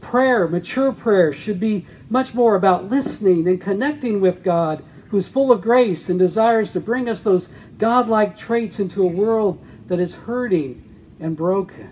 Prayer, 0.00 0.48
mature 0.48 0.90
prayer, 0.90 1.32
should 1.32 1.60
be 1.60 1.86
much 2.10 2.34
more 2.34 2.56
about 2.56 2.90
listening 2.90 3.46
and 3.46 3.60
connecting 3.60 4.20
with 4.20 4.42
God 4.42 4.82
who's 5.10 5.28
full 5.28 5.52
of 5.52 5.60
grace 5.60 6.08
and 6.08 6.18
desires 6.18 6.72
to 6.72 6.80
bring 6.80 7.08
us 7.08 7.22
those 7.22 7.46
godlike 7.78 8.36
traits 8.36 8.80
into 8.80 9.04
a 9.04 9.06
world 9.06 9.64
that 9.86 10.00
is 10.00 10.16
hurting 10.16 10.82
and 11.20 11.36
broken. 11.36 11.88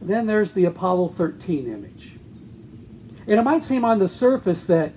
Then 0.00 0.26
there's 0.26 0.52
the 0.52 0.64
Apollo 0.64 1.08
13 1.08 1.70
image. 1.70 2.16
And 3.26 3.38
it 3.38 3.42
might 3.42 3.64
seem 3.64 3.84
on 3.84 3.98
the 3.98 4.08
surface 4.08 4.64
that 4.68 4.94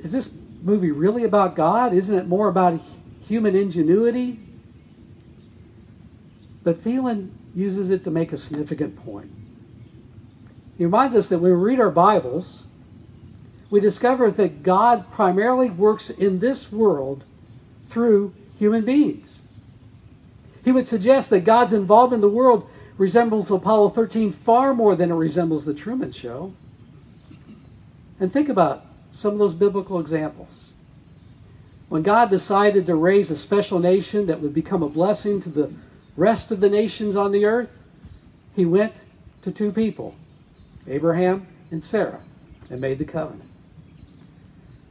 is 0.00 0.12
this 0.12 0.30
movie 0.60 0.90
really 0.90 1.24
about 1.24 1.56
God? 1.56 1.94
Isn't 1.94 2.18
it 2.18 2.28
more 2.28 2.48
about 2.48 2.78
human 3.22 3.56
ingenuity? 3.56 4.38
But 6.68 6.84
Thielen 6.84 7.30
uses 7.54 7.88
it 7.88 8.04
to 8.04 8.10
make 8.10 8.30
a 8.30 8.36
significant 8.36 8.94
point. 8.96 9.30
He 10.76 10.84
reminds 10.84 11.14
us 11.14 11.28
that 11.28 11.38
when 11.38 11.50
we 11.50 11.56
read 11.56 11.80
our 11.80 11.90
Bibles, 11.90 12.62
we 13.70 13.80
discover 13.80 14.30
that 14.30 14.62
God 14.62 15.10
primarily 15.12 15.70
works 15.70 16.10
in 16.10 16.40
this 16.40 16.70
world 16.70 17.24
through 17.88 18.34
human 18.58 18.84
beings. 18.84 19.42
He 20.62 20.70
would 20.70 20.86
suggest 20.86 21.30
that 21.30 21.46
God's 21.46 21.72
involvement 21.72 22.22
in 22.22 22.28
the 22.28 22.36
world 22.36 22.68
resembles 22.98 23.50
Apollo 23.50 23.88
13 23.88 24.30
far 24.32 24.74
more 24.74 24.94
than 24.94 25.10
it 25.10 25.14
resembles 25.14 25.64
the 25.64 25.72
Truman 25.72 26.10
Show. 26.10 26.52
And 28.20 28.30
think 28.30 28.50
about 28.50 28.84
some 29.10 29.32
of 29.32 29.38
those 29.38 29.54
biblical 29.54 30.00
examples. 30.00 30.70
When 31.88 32.02
God 32.02 32.28
decided 32.28 32.84
to 32.84 32.94
raise 32.94 33.30
a 33.30 33.38
special 33.38 33.78
nation 33.78 34.26
that 34.26 34.42
would 34.42 34.52
become 34.52 34.82
a 34.82 34.88
blessing 34.90 35.40
to 35.40 35.48
the 35.48 35.72
rest 36.18 36.50
of 36.52 36.60
the 36.60 36.68
nations 36.68 37.16
on 37.16 37.32
the 37.32 37.46
earth, 37.46 37.78
he 38.56 38.66
went 38.66 39.04
to 39.42 39.52
two 39.52 39.72
people, 39.72 40.14
Abraham 40.86 41.46
and 41.70 41.82
Sarah, 41.82 42.20
and 42.70 42.80
made 42.80 42.98
the 42.98 43.04
covenant. 43.04 43.48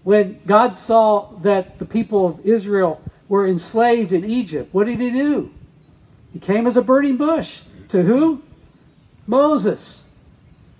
When 0.04 0.40
God 0.48 0.78
saw 0.78 1.28
that 1.42 1.80
the 1.80 1.86
people 1.86 2.28
of 2.28 2.46
Israel 2.46 3.02
were 3.28 3.46
enslaved 3.46 4.14
in 4.14 4.24
Egypt, 4.24 4.74
what 4.74 4.86
did 4.86 5.00
he 5.00 5.12
do? 5.12 5.52
He 6.32 6.40
came 6.40 6.66
as 6.66 6.78
a 6.78 6.82
burning 6.82 7.18
bush. 7.18 7.62
To 7.90 8.02
who? 8.02 8.42
Moses. 9.26 10.08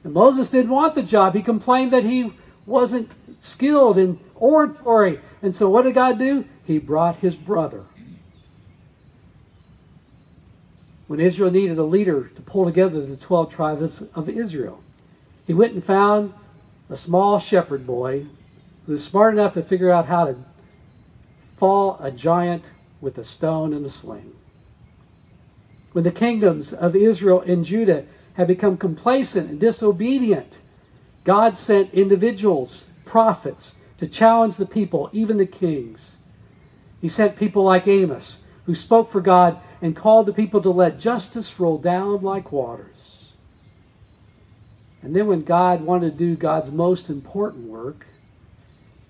And 0.04 0.14
Moses 0.14 0.50
didn't 0.50 0.72
want 0.72 0.96
the 0.96 1.04
job. 1.04 1.36
He 1.36 1.42
complained 1.42 1.92
that 1.92 2.06
he 2.06 2.32
wasn't 2.66 3.12
skilled 3.44 3.98
in 3.98 4.20
oratory. 4.36 5.20
And 5.42 5.54
so 5.54 5.70
what 5.70 5.84
did 5.84 5.94
God 5.94 6.20
do? 6.20 6.46
He 6.66 6.80
brought 6.80 7.18
his 7.18 7.36
brother. 7.36 7.84
When 11.08 11.20
Israel 11.20 11.52
needed 11.52 11.78
a 11.78 11.84
leader 11.84 12.30
to 12.36 12.42
pull 12.42 12.66
together 12.66 13.02
the 13.02 13.18
12 13.18 13.54
tribes 13.54 14.04
of 14.14 14.30
Israel, 14.30 14.80
he 15.46 15.54
went 15.54 15.74
and 15.74 15.84
found 15.84 16.34
a 16.90 16.96
small 16.96 17.40
shepherd 17.40 17.88
boy 17.88 18.26
who 18.86 18.92
was 18.92 19.04
smart 19.04 19.34
enough 19.34 19.54
to 19.54 19.64
figure 19.64 19.90
out 19.90 20.06
how 20.06 20.26
to 20.26 20.36
fall 21.58 21.98
a 22.02 22.12
giant 22.12 22.72
with 23.02 23.18
a 23.18 23.24
stone 23.24 23.74
and 23.74 23.86
a 23.86 23.90
sling. 23.90 24.34
when 25.94 26.04
the 26.04 26.12
kingdoms 26.12 26.74
of 26.74 26.96
Israel 26.96 27.42
and 27.42 27.66
Judah 27.66 28.04
had 28.36 28.48
become 28.48 28.78
complacent 28.78 29.50
and 29.50 29.60
disobedient, 29.60 30.60
God 31.24 31.58
sent 31.58 31.94
individuals, 31.94 32.86
prophets, 33.06 33.76
to 33.98 34.08
challenge 34.08 34.58
the 34.58 34.66
people, 34.66 35.10
even 35.12 35.38
the 35.38 35.46
kings. 35.46 36.18
He 37.02 37.08
sent 37.08 37.36
people 37.36 37.64
like 37.64 37.88
Amos, 37.88 38.40
who 38.68 38.76
spoke 38.76 39.10
for 39.10 39.22
God 39.22 39.58
and 39.82 39.96
called 39.96 40.26
the 40.26 40.34
people 40.34 40.60
to 40.62 40.70
let 40.70 41.00
justice 41.00 41.58
roll 41.58 41.78
down 41.78 42.22
like 42.22 42.52
waters. 42.52 43.32
And 45.02 45.16
then 45.16 45.28
when 45.28 45.42
God 45.42 45.82
wanted 45.82 46.12
to 46.12 46.18
do 46.18 46.36
God's 46.36 46.70
most 46.70 47.10
important 47.10 47.70
work, 47.70 48.06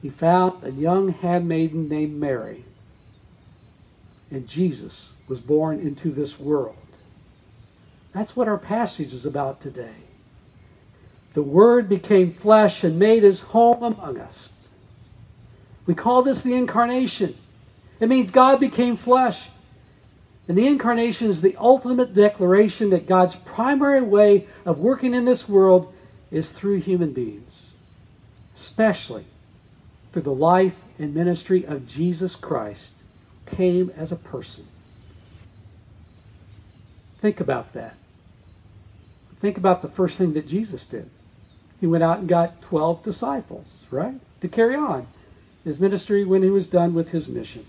he 0.04 0.10
found 0.10 0.64
a 0.64 0.70
young 0.70 1.08
handmaiden 1.08 1.90
named 1.90 2.20
Mary. 2.20 2.64
And 4.30 4.48
Jesus 4.48 5.16
was 5.28 5.42
born 5.42 5.80
into 5.80 6.12
this 6.12 6.40
world. 6.40 6.76
That's 8.14 8.36
what 8.36 8.48
our 8.48 8.60
passage 8.60 9.12
is 9.12 9.26
about 9.26 9.60
today. 9.60 9.96
The 11.34 11.42
Word 11.42 11.90
became 11.90 12.30
flesh 12.30 12.84
and 12.84 13.00
made 13.00 13.24
his 13.24 13.42
home 13.42 13.82
among 13.82 14.20
us. 14.20 14.52
We 15.88 15.96
call 15.96 16.22
this 16.22 16.44
the 16.44 16.54
incarnation. 16.54 17.36
It 18.00 18.10
means 18.10 18.32
God 18.32 18.60
became 18.60 18.96
flesh. 18.96 19.50
And 20.48 20.58
the 20.58 20.68
incarnation 20.68 21.27
is 21.27 21.42
the 21.42 21.58
ultimate 21.58 22.13
declaration 22.13 22.92
that 22.92 23.08
God's 23.08 23.36
primary 23.36 24.01
way 24.01 24.48
of 24.66 24.80
working 24.80 25.13
in 25.13 25.25
this 25.25 25.48
world 25.50 25.94
is 26.32 26.51
through 26.51 26.77
human 26.77 27.12
beings, 27.12 27.74
especially 28.56 29.25
through 30.12 30.22
the 30.22 30.34
life 30.34 30.80
and 31.00 31.13
ministry 31.13 31.66
of 31.66 31.86
Jesus 31.86 32.36
Christ, 32.36 32.96
came 33.46 33.92
as 33.98 34.12
a 34.12 34.18
person. 34.18 34.66
Think 37.20 37.39
about 37.39 37.74
that. 37.74 37.96
Think 39.39 39.58
about 39.58 39.82
the 39.82 39.89
first 39.89 40.18
thing 40.18 40.34
that 40.34 40.48
Jesus 40.48 40.86
did. 40.86 41.10
He 41.80 41.88
went 41.88 42.04
out 42.04 42.20
and 42.20 42.27
got 42.27 42.62
12 42.63 43.04
disciples, 43.04 43.86
right? 43.92 44.20
To 44.42 44.48
carry 44.48 44.75
on 44.75 45.08
his 45.63 45.80
ministry 45.80 46.24
when 46.24 46.42
he 46.42 46.50
was 46.50 46.68
done 46.68 46.94
with 46.94 47.10
his 47.10 47.27
mission. 47.27 47.66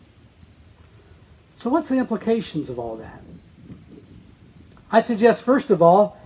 So, 1.58 1.70
what's 1.70 1.88
the 1.88 1.98
implications 1.98 2.70
of 2.70 2.78
all 2.78 2.98
that? 2.98 3.24
I 4.92 5.00
suggest, 5.00 5.42
first 5.42 5.72
of 5.72 5.82
all, 5.82 6.16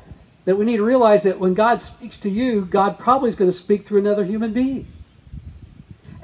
that 0.45 0.57
we 0.57 0.67
need 0.67 0.77
to 0.77 0.85
realize 0.85 1.23
that 1.23 1.41
when 1.41 1.55
God 1.55 1.81
speaks 1.81 2.19
to 2.19 2.29
you, 2.29 2.67
God 2.67 2.99
probably 2.99 3.29
is 3.29 3.35
going 3.35 3.49
to 3.49 3.57
speak 3.57 3.87
through 3.87 4.01
another 4.01 4.25
human 4.25 4.53
being. 4.53 4.93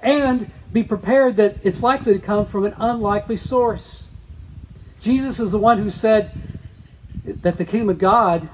And 0.03 0.47
be 0.75 0.83
prepared 0.83 1.37
that 1.37 1.61
it's 1.63 1.83
likely 1.83 2.13
to 2.13 2.19
come 2.19 2.45
from 2.45 2.67
an 2.67 2.75
unlikely 2.77 3.37
source. 3.37 4.11
Jesus 5.01 5.41
is 5.41 5.53
the 5.53 5.59
one 5.59 5.79
who 5.79 5.89
said 5.89 6.31
that 7.41 7.57
the 7.57 7.65
kingdom 7.65 7.89
of 7.89 7.99
God, 7.99 8.47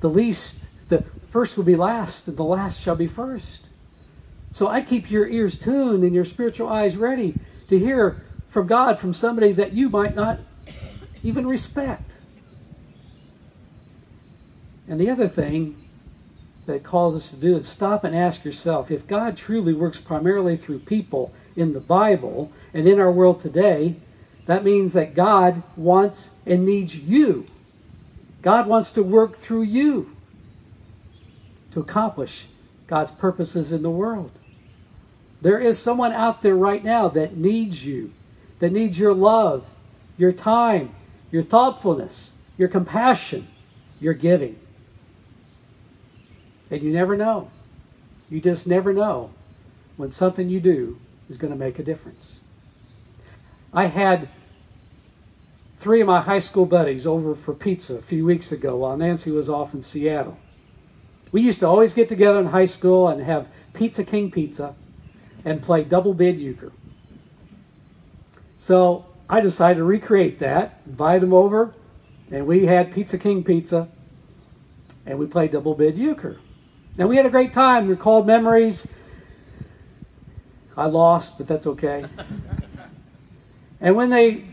the 0.00 0.10
least, 0.10 0.66
the 0.88 1.04
first 1.28 1.56
will 1.56 1.62
be 1.62 1.76
last, 1.76 2.26
and 2.26 2.36
the 2.36 2.42
last 2.42 2.80
shall 2.80 2.96
be 2.96 3.06
first. 3.06 3.68
So 4.50 4.66
I 4.66 4.80
keep 4.80 5.08
your 5.08 5.28
ears 5.28 5.56
tuned 5.56 6.02
and 6.02 6.16
your 6.16 6.24
spiritual 6.24 6.68
eyes 6.68 6.96
ready 6.96 7.38
to 7.68 7.78
hear 7.78 8.18
from 8.50 8.66
God 8.66 8.98
from 8.98 9.12
somebody 9.12 9.52
that 9.52 9.72
you 9.72 9.88
might 9.88 10.14
not 10.14 10.40
even 11.22 11.46
respect. 11.46 12.18
And 14.86 15.00
the 15.00 15.10
other 15.10 15.28
thing 15.28 15.76
that 16.66 16.82
calls 16.82 17.14
us 17.14 17.30
to 17.30 17.36
do 17.36 17.56
is 17.56 17.66
stop 17.66 18.04
and 18.04 18.14
ask 18.14 18.44
yourself 18.44 18.90
if 18.90 19.06
God 19.06 19.36
truly 19.36 19.72
works 19.72 19.98
primarily 19.98 20.56
through 20.56 20.80
people 20.80 21.32
in 21.56 21.72
the 21.72 21.80
Bible 21.80 22.52
and 22.74 22.86
in 22.86 23.00
our 23.00 23.10
world 23.10 23.40
today, 23.40 23.96
that 24.46 24.64
means 24.64 24.94
that 24.94 25.14
God 25.14 25.62
wants 25.76 26.30
and 26.44 26.66
needs 26.66 26.98
you. 26.98 27.46
God 28.42 28.66
wants 28.66 28.92
to 28.92 29.02
work 29.02 29.36
through 29.36 29.62
you 29.62 30.16
to 31.70 31.80
accomplish 31.80 32.48
God's 32.88 33.12
purposes 33.12 33.70
in 33.70 33.82
the 33.82 33.90
world. 33.90 34.32
There 35.40 35.60
is 35.60 35.78
someone 35.78 36.12
out 36.12 36.42
there 36.42 36.56
right 36.56 36.82
now 36.82 37.08
that 37.08 37.36
needs 37.36 37.84
you, 37.84 38.12
that 38.60 38.72
needs 38.72 38.98
your 38.98 39.12
love, 39.12 39.68
your 40.16 40.32
time, 40.32 40.94
your 41.32 41.42
thoughtfulness, 41.42 42.32
your 42.56 42.68
compassion, 42.68 43.46
your 44.00 44.14
giving. 44.14 44.58
And 46.70 46.82
you 46.82 46.92
never 46.92 47.16
know. 47.16 47.50
You 48.30 48.40
just 48.40 48.66
never 48.66 48.92
know 48.92 49.30
when 49.96 50.12
something 50.12 50.48
you 50.48 50.60
do 50.60 50.98
is 51.28 51.36
going 51.36 51.52
to 51.52 51.58
make 51.58 51.78
a 51.78 51.82
difference. 51.82 52.40
I 53.72 53.86
had 53.86 54.28
three 55.78 56.00
of 56.00 56.06
my 56.06 56.20
high 56.20 56.38
school 56.38 56.66
buddies 56.66 57.06
over 57.06 57.34
for 57.34 57.54
pizza 57.54 57.96
a 57.96 58.02
few 58.02 58.24
weeks 58.24 58.52
ago 58.52 58.76
while 58.76 58.96
Nancy 58.96 59.30
was 59.30 59.48
off 59.48 59.74
in 59.74 59.80
Seattle. 59.80 60.38
We 61.32 61.42
used 61.42 61.60
to 61.60 61.66
always 61.66 61.94
get 61.94 62.08
together 62.08 62.40
in 62.40 62.46
high 62.46 62.66
school 62.66 63.08
and 63.08 63.22
have 63.22 63.48
Pizza 63.72 64.04
King 64.04 64.30
pizza 64.30 64.74
and 65.44 65.62
play 65.62 65.84
double 65.84 66.12
bid 66.12 66.38
euchre. 66.38 66.72
So 68.60 69.06
I 69.26 69.40
decided 69.40 69.78
to 69.78 69.84
recreate 69.84 70.40
that, 70.40 70.74
invite 70.86 71.22
them 71.22 71.32
over, 71.32 71.72
and 72.30 72.46
we 72.46 72.66
had 72.66 72.92
Pizza 72.92 73.16
King 73.16 73.42
pizza, 73.42 73.88
and 75.06 75.18
we 75.18 75.26
played 75.26 75.52
double 75.52 75.74
bid 75.74 75.96
euchre. 75.96 76.38
And 76.98 77.08
we 77.08 77.16
had 77.16 77.24
a 77.24 77.30
great 77.30 77.54
time, 77.54 77.88
recalled 77.88 78.26
memories. 78.26 78.86
I 80.76 80.86
lost, 80.86 81.38
but 81.38 81.46
that's 81.46 81.66
okay. 81.68 82.04
and 83.80 83.96
when 83.96 84.10
they 84.10 84.44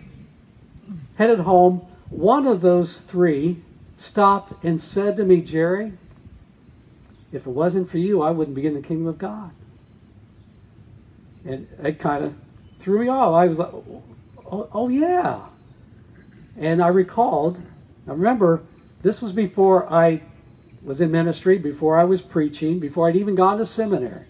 headed 1.17 1.39
home, 1.39 1.79
one 2.09 2.47
of 2.47 2.61
those 2.61 3.01
three 3.01 3.61
stopped 3.97 4.63
and 4.63 4.79
said 4.79 5.17
to 5.17 5.25
me, 5.25 5.41
Jerry, 5.41 5.91
if 7.33 7.45
it 7.45 7.51
wasn't 7.51 7.89
for 7.89 7.97
you, 7.97 8.21
I 8.21 8.31
wouldn't 8.31 8.55
be 8.55 8.67
in 8.67 8.73
the 8.73 8.81
kingdom 8.81 9.07
of 9.07 9.17
God. 9.17 9.51
And 11.43 11.67
it 11.83 11.99
kind 11.99 12.23
of 12.23 12.37
threw 12.87 12.99
me 12.99 13.09
off. 13.09 13.33
I 13.33 13.47
was 13.47 13.59
like, 13.59 13.73
oh, 14.49 14.69
oh 14.71 14.87
yeah. 14.87 15.41
And 16.55 16.81
I 16.81 16.87
recalled, 16.87 17.59
I 18.07 18.11
remember 18.11 18.61
this 19.01 19.21
was 19.21 19.33
before 19.33 19.91
I 19.91 20.21
was 20.81 21.01
in 21.01 21.11
ministry, 21.11 21.57
before 21.57 21.99
I 21.99 22.05
was 22.05 22.21
preaching, 22.21 22.79
before 22.79 23.09
I'd 23.09 23.17
even 23.17 23.35
gone 23.35 23.57
to 23.57 23.65
seminary. 23.65 24.23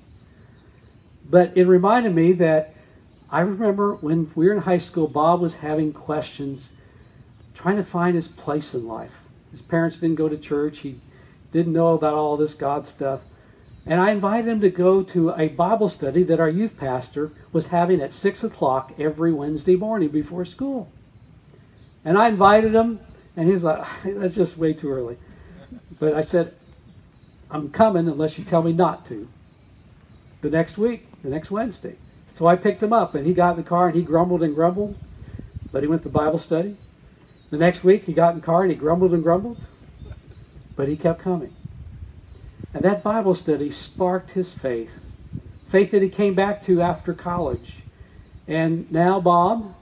But 1.30 1.56
it 1.56 1.68
reminded 1.68 2.16
me 2.16 2.34
that 2.34 2.74
I 3.30 3.42
remember 3.42 3.94
when 3.94 4.28
we 4.34 4.48
were 4.48 4.54
in 4.54 4.58
high 4.58 4.80
school, 4.80 5.08
Bob 5.08 5.40
was 5.40 5.54
having 5.54 5.94
questions, 5.94 6.74
trying 7.54 7.76
to 7.76 7.84
find 7.84 8.16
his 8.16 8.28
place 8.28 8.74
in 8.74 8.88
life. 8.88 9.20
His 9.52 9.62
parents 9.62 10.00
didn't 10.00 10.16
go 10.16 10.30
to 10.30 10.38
church. 10.38 10.80
He 10.80 10.96
didn't 11.52 11.74
know 11.74 11.94
about 11.94 12.16
all 12.16 12.38
this 12.38 12.56
God 12.56 12.88
stuff. 12.88 13.22
And 13.88 14.02
I 14.02 14.12
invited 14.12 14.50
him 14.50 14.62
to 14.62 14.70
go 14.70 15.02
to 15.02 15.30
a 15.32 15.48
Bible 15.48 15.88
study 15.88 16.24
that 16.24 16.42
our 16.42 16.50
youth 16.50 16.76
pastor 16.76 17.32
was 17.54 17.68
having 17.68 18.02
at 18.02 18.12
6 18.12 18.44
o'clock 18.44 18.92
every 19.00 19.32
Wednesday 19.32 19.78
morning 19.78 20.10
before 20.10 20.44
school. 20.44 20.92
And 22.04 22.18
I 22.18 22.28
invited 22.28 22.76
him, 22.76 23.00
and 23.38 23.48
he 23.48 23.54
was 23.54 23.64
like, 23.64 23.86
that's 24.04 24.36
just 24.36 24.58
way 24.58 24.74
too 24.74 24.92
early. 24.92 25.18
But 26.00 26.14
I 26.16 26.22
said, 26.22 26.54
I'm 27.50 27.70
coming 27.70 28.10
unless 28.10 28.38
you 28.38 28.44
tell 28.44 28.62
me 28.62 28.74
not 28.74 29.06
to. 29.06 29.30
The 30.42 30.50
next 30.50 30.78
week, 30.78 31.08
the 31.24 31.30
next 31.30 31.50
Wednesday. 31.50 31.96
So 32.28 32.46
I 32.46 32.58
picked 32.58 32.84
him 32.84 32.92
up, 32.92 33.16
and 33.16 33.26
he 33.26 33.34
got 33.34 33.52
in 33.52 33.64
the 33.64 33.70
car, 33.70 33.88
and 33.88 33.96
he 33.96 34.04
grumbled 34.04 34.44
and 34.44 34.54
grumbled, 34.54 34.98
but 35.72 35.82
he 35.82 35.88
went 35.88 36.04
to 36.04 36.10
Bible 36.10 36.40
study. 36.40 36.76
The 37.52 37.58
next 37.58 37.86
week, 37.86 38.04
he 38.04 38.12
got 38.12 38.34
in 38.34 38.42
the 38.42 38.46
car, 38.46 38.64
and 38.64 38.70
he 38.70 38.76
grumbled 38.76 39.14
and 39.14 39.24
grumbled, 39.24 39.62
but 40.76 40.90
he 40.90 40.98
kept 40.98 41.22
coming. 41.22 41.57
And 42.78 42.86
that 42.86 43.02
Bible 43.02 43.34
study 43.34 43.72
sparked 43.72 44.30
his 44.30 44.54
faith, 44.54 45.00
faith 45.66 45.90
that 45.90 46.04
he 46.04 46.10
came 46.10 46.36
back 46.36 46.62
to 46.62 46.84
after 46.84 47.12
college. 47.12 47.82
And 48.48 48.92
now 48.92 49.20
Bob 49.20 49.74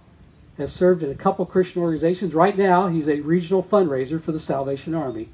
has 0.58 0.72
served 0.72 1.04
in 1.04 1.12
a 1.12 1.14
couple 1.14 1.46
Christian 1.46 1.82
organizations. 1.82 2.34
Right 2.34 2.58
now, 2.58 2.88
he's 2.88 3.10
a 3.10 3.20
regional 3.20 3.62
fundraiser 3.62 4.22
for 4.22 4.32
the 4.32 4.40
Salvation 4.40 4.96
Army 4.96 5.28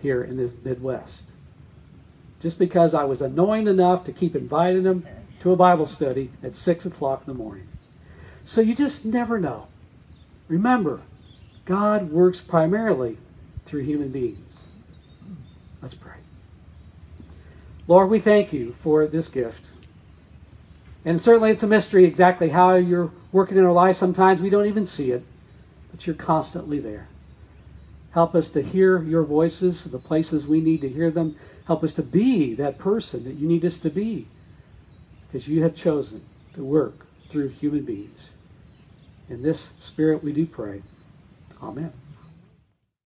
here 0.00 0.22
in 0.22 0.38
the 0.38 0.50
Midwest. 0.64 1.30
Just 2.40 2.58
because 2.58 2.94
I 2.94 3.04
was 3.04 3.20
annoying 3.20 3.68
enough 3.68 4.04
to 4.04 4.12
keep 4.12 4.34
inviting 4.34 4.84
him 4.84 5.06
to 5.40 5.52
a 5.52 5.56
Bible 5.56 5.84
study 5.84 6.30
at 6.42 6.54
6 6.54 6.86
o'clock 6.86 7.24
in 7.26 7.34
the 7.34 7.38
morning. 7.38 7.68
So 8.44 8.62
you 8.62 8.74
just 8.74 9.04
never 9.04 9.38
know. 9.38 9.66
Remember, 10.48 11.02
God 11.66 12.10
works 12.10 12.40
primarily 12.40 13.18
through 13.66 13.82
human 13.82 14.08
beings. 14.08 14.62
Let's 15.82 15.92
pray. 15.94 16.14
Lord, 17.88 18.10
we 18.10 18.20
thank 18.20 18.52
you 18.52 18.72
for 18.72 19.06
this 19.06 19.28
gift. 19.28 19.72
And 21.04 21.20
certainly 21.20 21.50
it's 21.50 21.64
a 21.64 21.66
mystery 21.66 22.04
exactly 22.04 22.48
how 22.48 22.74
you're 22.74 23.10
working 23.32 23.58
in 23.58 23.64
our 23.64 23.72
lives. 23.72 23.98
Sometimes 23.98 24.40
we 24.40 24.50
don't 24.50 24.66
even 24.66 24.86
see 24.86 25.10
it, 25.10 25.24
but 25.90 26.06
you're 26.06 26.14
constantly 26.14 26.78
there. 26.78 27.08
Help 28.12 28.34
us 28.34 28.48
to 28.50 28.62
hear 28.62 29.02
your 29.02 29.24
voices, 29.24 29.84
the 29.84 29.98
places 29.98 30.46
we 30.46 30.60
need 30.60 30.82
to 30.82 30.88
hear 30.88 31.10
them. 31.10 31.34
Help 31.66 31.82
us 31.82 31.94
to 31.94 32.02
be 32.02 32.54
that 32.54 32.78
person 32.78 33.24
that 33.24 33.34
you 33.34 33.48
need 33.48 33.64
us 33.64 33.78
to 33.78 33.90
be, 33.90 34.26
because 35.26 35.48
you 35.48 35.62
have 35.62 35.74
chosen 35.74 36.22
to 36.54 36.62
work 36.62 37.06
through 37.28 37.48
human 37.48 37.84
beings. 37.84 38.30
In 39.28 39.42
this 39.42 39.72
spirit 39.78 40.22
we 40.22 40.32
do 40.32 40.46
pray. 40.46 40.82
Amen. 41.62 41.92